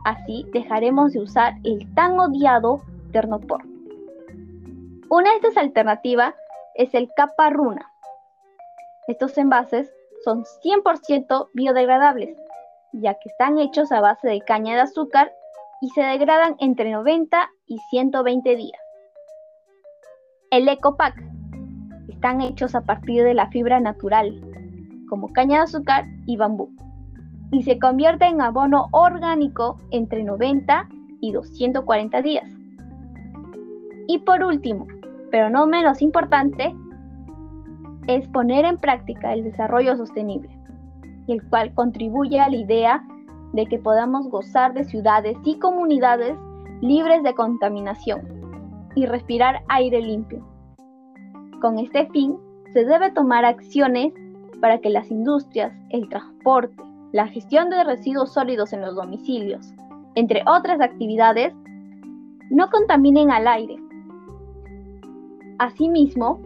Así 0.05 0.45
dejaremos 0.53 1.13
de 1.13 1.21
usar 1.21 1.53
el 1.63 1.93
tan 1.93 2.19
odiado 2.19 2.81
Ternopor. 3.11 3.63
Una 5.09 5.29
de 5.31 5.35
estas 5.35 5.57
alternativas 5.57 6.35
es 6.75 6.93
el 6.93 7.09
capa 7.15 7.49
runa. 7.49 7.91
Estos 9.07 9.37
envases 9.37 9.91
son 10.23 10.45
100% 10.63 11.49
biodegradables, 11.53 12.37
ya 12.93 13.13
que 13.15 13.29
están 13.29 13.59
hechos 13.59 13.91
a 13.91 14.01
base 14.01 14.27
de 14.27 14.41
caña 14.41 14.75
de 14.75 14.81
azúcar 14.81 15.31
y 15.81 15.89
se 15.89 16.01
degradan 16.01 16.55
entre 16.59 16.91
90 16.91 17.49
y 17.67 17.77
120 17.89 18.55
días. 18.55 18.81
El 20.51 20.67
EcoPack 20.67 21.23
están 22.09 22.41
hechos 22.41 22.75
a 22.75 22.81
partir 22.81 23.23
de 23.23 23.33
la 23.33 23.47
fibra 23.47 23.79
natural, 23.79 24.41
como 25.07 25.31
caña 25.31 25.57
de 25.57 25.63
azúcar 25.63 26.05
y 26.25 26.37
bambú, 26.37 26.69
y 27.51 27.63
se 27.63 27.79
convierte 27.79 28.25
en 28.25 28.41
abono 28.41 28.87
orgánico 28.91 29.77
entre 29.91 30.23
90 30.23 30.89
y 31.21 31.31
240 31.31 32.21
días. 32.21 32.49
Y 34.07 34.19
por 34.19 34.43
último, 34.43 34.87
pero 35.31 35.49
no 35.49 35.67
menos 35.67 36.01
importante, 36.01 36.75
es 38.07 38.27
poner 38.29 38.65
en 38.65 38.77
práctica 38.77 39.33
el 39.33 39.43
desarrollo 39.43 39.95
sostenible, 39.95 40.49
el 41.27 41.47
cual 41.47 41.73
contribuye 41.75 42.39
a 42.39 42.49
la 42.49 42.55
idea 42.55 43.03
de 43.53 43.65
que 43.65 43.79
podamos 43.79 44.27
gozar 44.29 44.73
de 44.73 44.83
ciudades 44.83 45.37
y 45.43 45.57
comunidades 45.59 46.37
libres 46.81 47.23
de 47.23 47.33
contaminación 47.33 48.21
y 48.95 49.05
respirar 49.05 49.61
aire 49.69 50.01
limpio. 50.01 50.45
Con 51.61 51.79
este 51.79 52.07
fin, 52.07 52.37
se 52.73 52.85
debe 52.85 53.11
tomar 53.11 53.45
acciones 53.45 54.13
para 54.61 54.79
que 54.79 54.89
las 54.89 55.09
industrias, 55.09 55.73
el 55.89 56.07
transporte, 56.09 56.83
la 57.11 57.27
gestión 57.27 57.69
de 57.69 57.83
residuos 57.83 58.33
sólidos 58.33 58.71
en 58.73 58.81
los 58.81 58.95
domicilios, 58.95 59.73
entre 60.15 60.43
otras 60.45 60.79
actividades, 60.81 61.53
no 62.49 62.69
contaminen 62.69 63.31
al 63.31 63.47
aire 63.47 63.77
Asimismo, 65.59 66.39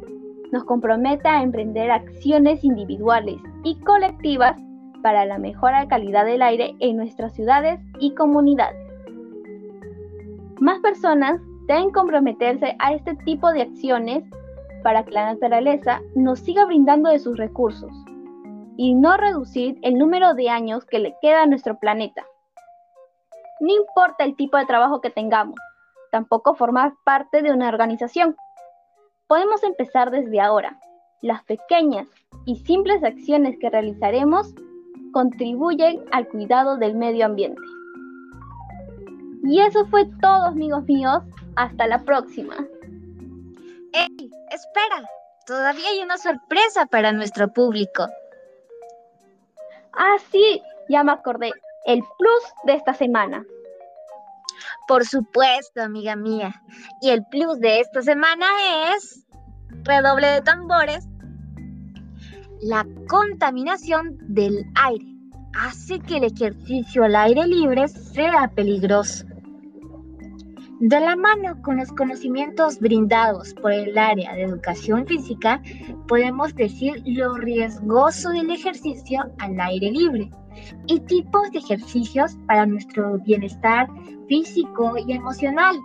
nos 0.52 0.64
compromete 0.64 1.28
a 1.30 1.44
emprender 1.44 1.92
acciones 1.92 2.64
individuales 2.64 3.36
y 3.64 3.80
colectivas 3.82 4.60
para 5.04 5.26
la 5.26 5.38
mejora 5.38 5.82
de 5.82 5.88
calidad 5.88 6.26
del 6.26 6.42
aire 6.42 6.76
en 6.80 6.98
nuestras 6.98 7.34
ciudades 7.34 7.80
y 8.00 8.16
comunidades. 8.16 8.80
Más 10.60 10.80
personas 10.80 11.40
deben 11.68 11.92
comprometerse 11.92 12.76
a 12.80 12.94
este 12.94 13.16
tipo 13.18 13.52
de 13.52 13.62
acciones 13.62 14.24
para 14.82 15.06
que 15.06 15.12
la 15.12 15.34
naturaleza 15.34 16.02
nos 16.16 16.40
siga 16.40 16.66
brindando 16.66 17.12
de 17.12 17.20
sus 17.20 17.38
recursos 17.38 17.92
y 18.78 18.96
no 18.96 19.16
reducir 19.18 19.78
el 19.84 20.00
número 20.00 20.34
de 20.34 20.50
años 20.50 20.86
que 20.86 20.98
le 20.98 21.14
queda 21.22 21.44
a 21.44 21.46
nuestro 21.46 21.78
planeta. 21.78 22.26
No 23.60 23.72
importa 23.72 24.24
el 24.24 24.36
tipo 24.36 24.58
de 24.58 24.66
trabajo 24.66 25.02
que 25.02 25.12
tengamos, 25.12 25.60
tampoco 26.12 26.56
formar 26.56 26.94
parte 27.06 27.44
de 27.44 27.52
una 27.52 27.68
organización 27.68 28.36
Podemos 29.34 29.64
empezar 29.64 30.12
desde 30.12 30.40
ahora. 30.40 30.80
Las 31.22 31.44
pequeñas 31.46 32.08
y 32.46 32.58
simples 32.58 33.04
acciones 33.04 33.58
que 33.58 33.70
realizaremos 33.70 34.54
contribuyen 35.14 36.04
al 36.12 36.28
cuidado 36.28 36.76
del 36.76 36.96
medio 36.96 37.26
ambiente. 37.26 37.62
Y 39.44 39.62
eso 39.62 39.86
fue 39.86 40.06
todo, 40.22 40.46
amigos 40.46 40.84
míos. 40.86 41.24
Hasta 41.56 41.88
la 41.88 42.04
próxima. 42.04 42.56
¡Ey! 43.94 44.32
Espera. 44.50 45.08
Todavía 45.46 45.88
hay 45.90 46.02
una 46.02 46.18
sorpresa 46.18 46.86
para 46.86 47.12
nuestro 47.12 47.52
público. 47.52 48.08
Ah, 49.94 50.16
sí, 50.32 50.62
ya 50.90 51.04
me 51.04 51.12
acordé. 51.12 51.52
El 51.86 52.00
plus 52.18 52.44
de 52.64 52.74
esta 52.74 52.94
semana. 52.94 53.46
Por 54.88 55.06
supuesto, 55.06 55.82
amiga 55.82 56.16
mía. 56.16 56.62
Y 57.02 57.10
el 57.10 57.26
plus 57.26 57.60
de 57.60 57.82
esta 57.82 58.02
semana 58.02 58.46
es, 58.96 59.26
redoble 59.84 60.28
de 60.28 60.42
tambores, 60.42 61.06
la 62.64 62.88
contaminación 63.10 64.18
del 64.22 64.66
aire. 64.76 65.06
Hace 65.60 66.00
que 66.00 66.18
el 66.18 66.24
ejercicio 66.24 67.04
al 67.04 67.16
aire 67.16 67.46
libre 67.46 67.88
sea 67.88 68.50
peligroso. 68.56 69.26
De 70.80 71.00
la 71.00 71.16
mano 71.16 71.62
con 71.62 71.78
los 71.78 71.90
conocimientos 71.92 72.80
brindados 72.80 73.54
por 73.56 73.72
el 73.72 73.98
área 73.98 74.34
de 74.34 74.44
educación 74.44 75.06
física, 75.06 75.62
podemos 76.08 76.56
decir 76.56 77.02
lo 77.06 77.36
riesgoso 77.36 78.30
del 78.30 78.50
ejercicio 78.50 79.24
al 79.40 79.60
aire 79.60 79.92
libre 79.92 80.32
y 80.88 81.00
tipos 81.02 81.52
de 81.52 81.60
ejercicios 81.60 82.38
para 82.48 82.66
nuestro 82.66 83.20
bienestar 83.20 83.88
físico 84.28 84.96
y 85.06 85.14
emocional. 85.14 85.76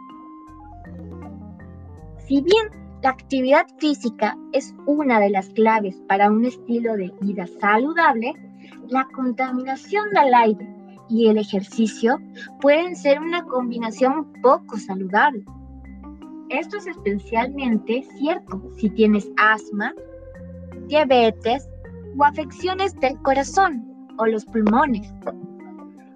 Si 2.27 2.41
bien 2.41 2.78
la 3.03 3.11
actividad 3.11 3.67
física 3.79 4.37
es 4.53 4.75
una 4.87 5.21
de 5.21 5.31
las 5.31 5.49
claves 5.51 5.97
para 6.09 6.31
un 6.31 6.45
estilo 6.45 6.95
de 6.95 7.13
vida 7.21 7.47
saludable, 7.61 8.33
la 8.89 9.07
contaminación 9.15 10.11
del 10.11 10.35
aire 10.35 10.69
y 11.09 11.29
el 11.29 11.39
ejercicio 11.39 12.19
pueden 12.61 12.97
ser 12.97 13.21
una 13.21 13.45
combinación 13.45 14.33
poco 14.43 14.77
saludable. 14.79 15.45
Esto 16.49 16.79
es 16.79 16.87
especialmente 16.87 18.05
cierto 18.17 18.63
si 18.77 18.91
tienes 18.91 19.31
asma, 19.37 19.95
diabetes 20.89 21.69
o 22.19 22.25
afecciones 22.25 22.99
del 23.01 23.17
corazón 23.23 24.09
o 24.19 24.27
los 24.27 24.45
pulmones. 24.47 25.13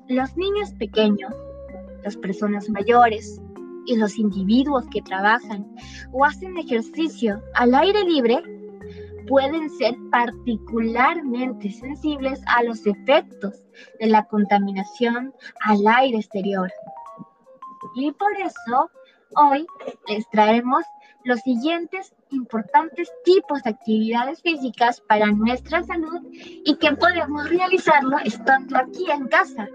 Los 0.08 0.36
niños 0.36 0.72
pequeños, 0.74 1.32
las 2.02 2.16
personas 2.16 2.68
mayores 2.68 3.40
y 3.86 3.96
los 3.96 4.18
individuos 4.18 4.84
que 4.90 5.02
trabajan 5.02 5.66
o 6.12 6.24
hacen 6.24 6.56
ejercicio 6.56 7.42
al 7.54 7.74
aire 7.74 8.04
libre 8.04 8.42
pueden 9.28 9.70
ser 9.70 9.96
particularmente 10.10 11.70
sensibles 11.70 12.40
a 12.46 12.62
los 12.64 12.86
efectos 12.86 13.62
de 14.00 14.06
la 14.06 14.24
contaminación 14.24 15.32
al 15.64 15.86
aire 15.86 16.18
exterior. 16.18 16.70
Y 17.94 18.10
por 18.12 18.32
eso 18.40 18.90
hoy 19.36 19.66
les 20.08 20.28
traemos 20.30 20.84
los 21.24 21.40
siguientes 21.40 22.14
importantes 22.30 23.10
tipos 23.24 23.62
de 23.62 23.70
actividades 23.70 24.42
físicas 24.42 25.00
para 25.00 25.26
nuestra 25.26 25.82
salud 25.82 26.20
y 26.32 26.76
que 26.76 26.92
podemos 26.92 27.48
realizarlo 27.48 28.18
estando 28.24 28.76
aquí 28.76 29.06
en 29.10 29.28
casa. 29.28 29.68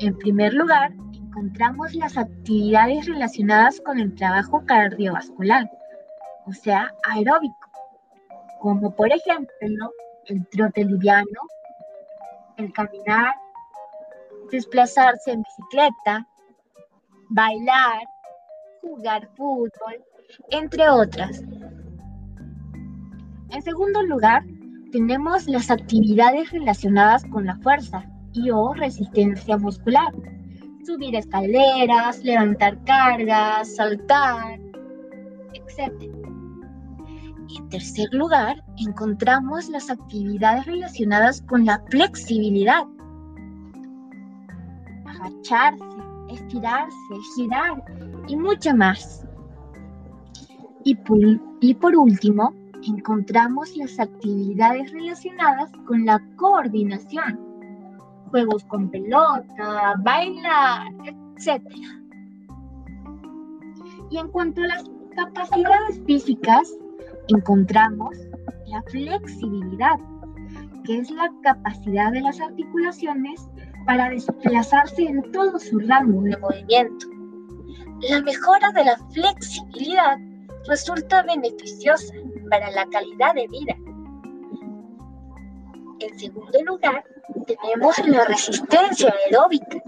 En 0.00 0.16
primer 0.16 0.54
lugar, 0.54 0.92
encontramos 1.30 1.94
las 1.94 2.18
actividades 2.18 3.06
relacionadas 3.06 3.80
con 3.80 4.00
el 4.00 4.14
trabajo 4.16 4.64
cardiovascular, 4.66 5.70
o 6.44 6.52
sea, 6.52 6.92
aeróbico, 7.08 7.70
como 8.60 8.94
por 8.96 9.12
ejemplo 9.12 9.92
el 10.26 10.46
trote 10.48 10.84
liviano, 10.84 11.40
el 12.56 12.72
caminar, 12.72 13.32
desplazarse 14.50 15.30
en 15.30 15.42
bicicleta, 15.42 16.26
bailar, 17.28 18.02
jugar 18.82 19.28
fútbol, 19.36 20.04
entre 20.50 20.88
otras. 20.88 21.42
En 23.50 23.62
segundo 23.62 24.02
lugar, 24.02 24.42
tenemos 24.90 25.46
las 25.46 25.70
actividades 25.70 26.50
relacionadas 26.50 27.24
con 27.26 27.46
la 27.46 27.56
fuerza 27.58 28.04
y 28.32 28.50
o 28.50 28.74
resistencia 28.74 29.56
muscular. 29.56 30.12
Subir 30.84 31.14
escaleras, 31.14 32.24
levantar 32.24 32.82
cargas, 32.84 33.76
saltar, 33.76 34.58
etc. 35.52 35.92
En 37.56 37.68
tercer 37.68 38.08
lugar, 38.12 38.62
encontramos 38.78 39.68
las 39.68 39.90
actividades 39.90 40.66
relacionadas 40.66 41.42
con 41.42 41.64
la 41.66 41.82
flexibilidad. 41.90 42.84
Agacharse, 45.06 45.84
estirarse, 46.30 47.14
girar 47.34 47.82
y 48.28 48.36
mucho 48.36 48.74
más. 48.74 49.26
Y 50.84 50.94
por, 50.94 51.96
último, 51.96 52.54
encontramos 52.86 53.76
las 53.76 53.98
actividades 54.00 54.90
relacionadas 54.92 55.70
con 55.86 56.06
la 56.06 56.20
coordinación, 56.36 57.38
juegos 58.30 58.64
con 58.64 58.90
pelota, 58.90 59.94
bailar, 60.02 60.86
etc. 61.36 61.62
Y 64.10 64.18
en 64.18 64.28
cuanto 64.28 64.62
a 64.62 64.66
las 64.66 64.84
capacidades 65.16 66.00
físicas, 66.06 66.72
encontramos 67.28 68.16
la 68.66 68.82
flexibilidad, 68.84 69.98
que 70.84 70.98
es 70.98 71.10
la 71.10 71.30
capacidad 71.42 72.12
de 72.12 72.20
las 72.20 72.40
articulaciones 72.40 73.48
para 73.86 74.10
desplazarse 74.10 75.04
en 75.04 75.30
todo 75.32 75.58
su 75.58 75.78
rango 75.80 76.22
de 76.22 76.36
movimiento. 76.38 77.06
La 78.08 78.22
mejora 78.22 78.70
de 78.72 78.84
la 78.84 78.96
flexibilidad 79.12 80.18
resulta 80.66 81.22
beneficiosa 81.22 82.14
para 82.50 82.70
la 82.70 82.86
calidad 82.86 83.34
de 83.34 83.46
vida. 83.48 83.89
En 86.00 86.18
segundo 86.18 86.58
lugar, 86.64 87.04
tenemos 87.46 87.98
la 88.06 88.24
resistencia 88.24 89.14
aeróbica, 89.26 89.82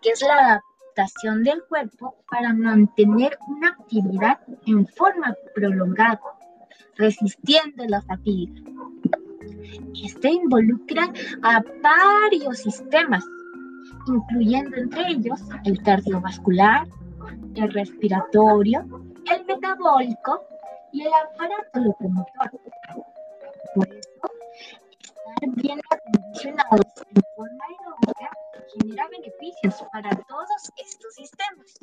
que 0.00 0.10
es 0.10 0.22
la 0.22 0.60
adaptación 0.94 1.42
del 1.42 1.64
cuerpo 1.64 2.16
para 2.30 2.52
mantener 2.54 3.36
una 3.48 3.70
actividad 3.70 4.38
en 4.66 4.86
forma 4.86 5.34
prolongada, 5.54 6.20
resistiendo 6.96 7.84
la 7.88 8.00
fatiga. 8.02 8.52
Este 10.04 10.30
involucra 10.30 11.12
a 11.42 11.62
varios 11.82 12.58
sistemas, 12.58 13.24
incluyendo 14.06 14.76
entre 14.76 15.08
ellos 15.08 15.40
el 15.64 15.82
cardiovascular, 15.82 16.86
el 17.56 17.72
respiratorio, 17.72 18.84
el 19.30 19.44
metabólico 19.44 20.40
y 20.92 21.02
el 21.02 21.12
aparato 21.12 21.80
locomotor. 21.80 22.50
Por 23.74 23.88
eso, 23.88 24.11
bien 25.50 25.80
acondicionados 25.90 26.80
en 27.14 27.22
forma 27.34 27.64
genera 28.78 29.08
beneficios 29.08 29.74
para 29.92 30.10
todos 30.10 30.72
estos 30.76 31.14
sistemas. 31.14 31.78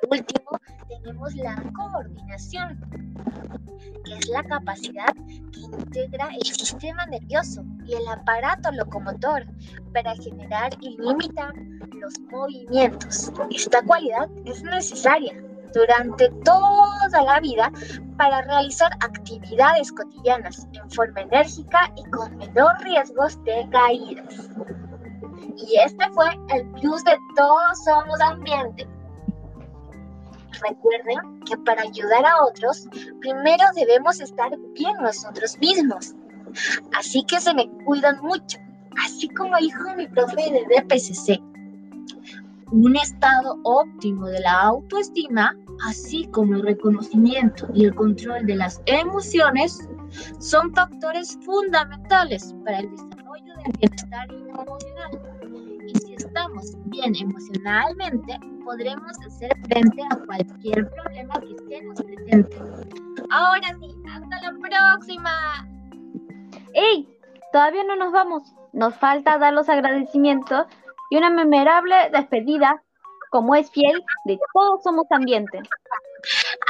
por 0.00 0.18
último, 0.18 0.50
tenemos 0.88 1.34
la 1.34 1.62
coordinación, 1.74 2.80
que 4.04 4.14
es 4.14 4.28
la 4.28 4.42
capacidad 4.44 5.12
que 5.52 5.60
integra 5.60 6.28
el 6.28 6.44
sistema 6.44 7.04
nervioso 7.06 7.64
y 7.84 7.94
el 7.94 8.08
aparato 8.08 8.70
locomotor 8.72 9.44
para 9.92 10.14
generar 10.16 10.72
y 10.80 10.96
limitar 10.98 11.54
los 11.92 12.18
movimientos. 12.30 13.32
Esta 13.50 13.82
cualidad 13.82 14.28
es 14.44 14.62
necesaria 14.62 15.47
durante 15.72 16.30
toda 16.44 17.22
la 17.24 17.40
vida 17.40 17.70
para 18.16 18.42
realizar 18.42 18.90
actividades 19.00 19.92
cotidianas 19.92 20.66
en 20.72 20.90
forma 20.90 21.20
enérgica 21.20 21.92
y 21.96 22.04
con 22.10 22.36
menor 22.36 22.72
riesgos 22.80 23.42
de 23.44 23.68
caídas. 23.70 24.50
Y 25.56 25.76
este 25.84 26.08
fue 26.10 26.26
el 26.54 26.70
plus 26.72 27.02
de 27.04 27.16
Todos 27.34 27.84
Somos 27.84 28.20
Ambiente. 28.20 28.86
Recuerden 30.68 31.40
que 31.44 31.56
para 31.58 31.82
ayudar 31.82 32.24
a 32.26 32.44
otros, 32.44 32.88
primero 33.20 33.64
debemos 33.74 34.20
estar 34.20 34.50
bien 34.74 34.96
nosotros 35.00 35.58
mismos. 35.58 36.14
Así 36.96 37.24
que 37.24 37.40
se 37.40 37.54
me 37.54 37.68
cuidan 37.84 38.20
mucho, 38.20 38.58
así 39.04 39.28
como 39.28 39.56
dijo 39.58 39.94
mi 39.96 40.08
profe 40.08 40.50
de 40.50 40.64
DPCC. 40.68 41.47
Un 42.70 42.96
estado 42.96 43.58
óptimo 43.64 44.26
de 44.26 44.40
la 44.40 44.60
autoestima, 44.60 45.56
así 45.86 46.26
como 46.28 46.54
el 46.54 46.62
reconocimiento 46.62 47.66
y 47.74 47.86
el 47.86 47.94
control 47.94 48.44
de 48.46 48.56
las 48.56 48.82
emociones, 48.86 49.88
son 50.38 50.72
factores 50.74 51.38
fundamentales 51.44 52.54
para 52.64 52.80
el 52.80 52.90
desarrollo 52.90 53.54
del 53.64 53.72
bienestar 53.78 54.30
emocional. 54.30 55.10
Y 55.86 55.98
si 55.98 56.14
estamos 56.14 56.72
bien 56.86 57.14
emocionalmente, 57.16 58.38
podremos 58.64 59.12
hacer 59.26 59.50
frente 59.64 60.02
a 60.10 60.16
cualquier 60.26 60.90
problema 60.90 61.40
que 61.40 61.56
se 61.68 61.82
nos 61.82 62.02
presente. 62.02 62.58
Ahora 63.30 63.68
sí, 63.80 63.94
hasta 64.12 64.42
la 64.42 64.58
próxima. 64.58 65.30
¡Ey! 66.74 67.08
Todavía 67.50 67.84
no 67.84 67.96
nos 67.96 68.12
vamos. 68.12 68.54
Nos 68.74 68.94
falta 68.96 69.38
dar 69.38 69.54
los 69.54 69.70
agradecimientos 69.70 70.66
y 71.10 71.16
una 71.16 71.30
memorable 71.30 72.10
despedida, 72.12 72.82
como 73.30 73.54
es 73.54 73.70
fiel 73.70 74.02
de 74.24 74.38
Todos 74.52 74.82
Somos 74.82 75.06
Ambiente. 75.10 75.60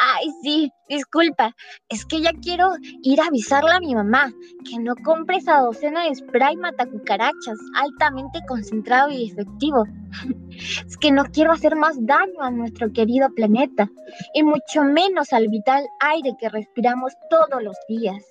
Ay, 0.01 0.31
sí, 0.42 0.72
disculpa, 0.88 1.55
es 1.88 2.05
que 2.05 2.20
ya 2.20 2.33
quiero 2.42 2.70
ir 3.03 3.20
a 3.20 3.27
avisarle 3.27 3.72
a 3.72 3.81
mi 3.81 3.94
mamá 3.94 4.31
que 4.68 4.79
no 4.79 4.94
compre 5.05 5.37
esa 5.37 5.61
docena 5.61 6.05
de 6.05 6.14
spray 6.14 6.57
matacucarachas 6.57 7.59
altamente 7.74 8.40
concentrado 8.46 9.11
y 9.11 9.31
efectivo. 9.31 9.85
Es 10.59 10.96
que 10.96 11.12
no 11.12 11.24
quiero 11.27 11.53
hacer 11.53 11.77
más 11.77 12.05
daño 12.05 12.40
a 12.40 12.51
nuestro 12.51 12.92
querido 12.92 13.29
planeta 13.33 13.88
y 14.35 14.42
mucho 14.42 14.83
menos 14.83 15.33
al 15.33 15.46
vital 15.46 15.87
aire 16.01 16.35
que 16.37 16.48
respiramos 16.48 17.12
todos 17.31 17.62
los 17.62 17.77
días. 17.88 18.24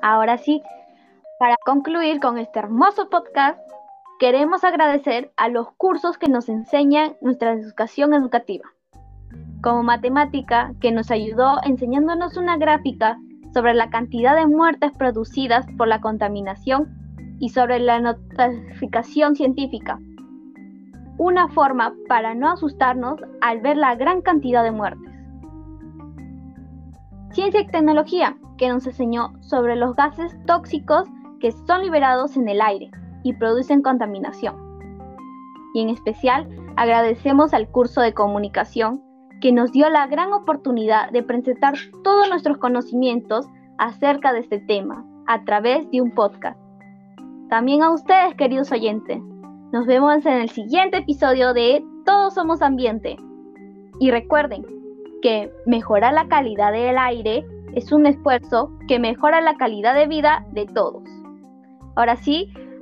Ahora 0.00 0.38
sí, 0.38 0.62
para 1.40 1.56
concluir 1.64 2.20
con 2.20 2.38
este 2.38 2.60
hermoso 2.60 3.08
podcast, 3.10 3.58
queremos 4.18 4.64
agradecer 4.64 5.32
a 5.36 5.48
los 5.48 5.72
cursos 5.72 6.18
que 6.18 6.28
nos 6.28 6.48
enseñan 6.48 7.16
nuestra 7.20 7.52
educación 7.52 8.14
educativa 8.14 8.64
como 9.64 9.82
matemática, 9.82 10.74
que 10.78 10.92
nos 10.92 11.10
ayudó 11.10 11.56
enseñándonos 11.64 12.36
una 12.36 12.58
gráfica 12.58 13.18
sobre 13.54 13.72
la 13.72 13.88
cantidad 13.88 14.36
de 14.36 14.46
muertes 14.46 14.92
producidas 14.92 15.66
por 15.78 15.88
la 15.88 16.02
contaminación 16.02 16.94
y 17.40 17.48
sobre 17.48 17.78
la 17.78 17.98
notificación 17.98 19.34
científica. 19.34 19.98
Una 21.16 21.48
forma 21.48 21.94
para 22.08 22.34
no 22.34 22.50
asustarnos 22.50 23.18
al 23.40 23.62
ver 23.62 23.78
la 23.78 23.94
gran 23.94 24.20
cantidad 24.20 24.62
de 24.62 24.72
muertes. 24.72 25.10
Ciencia 27.30 27.62
y 27.62 27.66
tecnología, 27.66 28.36
que 28.58 28.68
nos 28.68 28.86
enseñó 28.86 29.32
sobre 29.40 29.76
los 29.76 29.96
gases 29.96 30.36
tóxicos 30.44 31.08
que 31.40 31.52
son 31.52 31.80
liberados 31.80 32.36
en 32.36 32.50
el 32.50 32.60
aire 32.60 32.90
y 33.24 33.32
producen 33.32 33.82
contaminación. 33.82 34.54
Y 35.74 35.82
en 35.82 35.88
especial 35.88 36.48
agradecemos 36.76 37.52
al 37.52 37.68
curso 37.68 38.00
de 38.00 38.14
comunicación 38.14 39.02
que 39.40 39.50
nos 39.50 39.72
dio 39.72 39.88
la 39.90 40.06
gran 40.06 40.32
oportunidad 40.32 41.10
de 41.10 41.22
presentar 41.24 41.74
todos 42.04 42.28
nuestros 42.28 42.58
conocimientos 42.58 43.46
acerca 43.78 44.32
de 44.32 44.40
este 44.40 44.60
tema 44.60 45.04
a 45.26 45.44
través 45.44 45.90
de 45.90 46.00
un 46.00 46.12
podcast. 46.12 46.58
También 47.50 47.82
a 47.82 47.90
ustedes, 47.90 48.34
queridos 48.36 48.70
oyentes. 48.72 49.20
Nos 49.72 49.86
vemos 49.86 50.24
en 50.24 50.34
el 50.34 50.48
siguiente 50.48 50.98
episodio 50.98 51.52
de 51.52 51.84
Todos 52.04 52.34
Somos 52.34 52.62
Ambiente. 52.62 53.16
Y 54.00 54.10
recuerden 54.10 54.64
que 55.22 55.52
mejorar 55.66 56.14
la 56.14 56.28
calidad 56.28 56.72
del 56.72 56.98
aire 56.98 57.44
es 57.74 57.90
un 57.92 58.06
esfuerzo 58.06 58.70
que 58.86 58.98
mejora 58.98 59.40
la 59.40 59.56
calidad 59.56 59.94
de 59.94 60.06
vida 60.06 60.46
de 60.52 60.66
todos. 60.66 61.02
Ahora 61.96 62.16
sí, 62.16 62.52